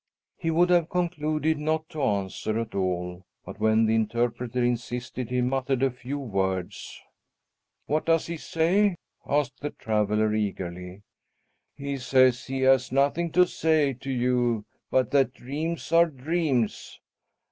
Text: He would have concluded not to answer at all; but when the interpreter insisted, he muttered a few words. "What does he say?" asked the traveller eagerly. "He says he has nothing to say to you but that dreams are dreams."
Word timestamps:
He 0.35 0.49
would 0.49 0.71
have 0.71 0.89
concluded 0.89 1.59
not 1.59 1.87
to 1.89 2.01
answer 2.01 2.59
at 2.59 2.73
all; 2.73 3.21
but 3.45 3.59
when 3.59 3.85
the 3.85 3.93
interpreter 3.93 4.63
insisted, 4.63 5.29
he 5.29 5.41
muttered 5.41 5.83
a 5.83 5.91
few 5.91 6.17
words. 6.17 6.99
"What 7.85 8.07
does 8.07 8.25
he 8.25 8.37
say?" 8.37 8.95
asked 9.27 9.59
the 9.61 9.69
traveller 9.69 10.33
eagerly. 10.33 11.03
"He 11.75 11.99
says 11.99 12.47
he 12.47 12.61
has 12.61 12.91
nothing 12.91 13.31
to 13.33 13.45
say 13.45 13.93
to 13.93 14.09
you 14.09 14.65
but 14.89 15.11
that 15.11 15.35
dreams 15.35 15.91
are 15.91 16.07
dreams." 16.07 16.99